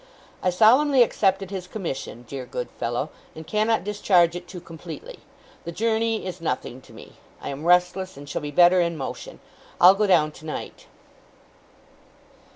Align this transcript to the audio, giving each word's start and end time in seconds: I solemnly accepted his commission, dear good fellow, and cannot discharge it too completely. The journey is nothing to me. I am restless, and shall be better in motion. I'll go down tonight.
I 0.41 0.49
solemnly 0.49 1.03
accepted 1.03 1.51
his 1.51 1.67
commission, 1.67 2.25
dear 2.27 2.47
good 2.47 2.71
fellow, 2.71 3.11
and 3.35 3.45
cannot 3.45 3.83
discharge 3.83 4.35
it 4.35 4.47
too 4.47 4.59
completely. 4.59 5.19
The 5.63 5.71
journey 5.71 6.25
is 6.25 6.41
nothing 6.41 6.81
to 6.81 6.91
me. 6.91 7.17
I 7.39 7.49
am 7.49 7.65
restless, 7.67 8.17
and 8.17 8.27
shall 8.27 8.41
be 8.41 8.49
better 8.49 8.81
in 8.81 8.97
motion. 8.97 9.39
I'll 9.79 9.93
go 9.93 10.07
down 10.07 10.31
tonight. 10.31 10.87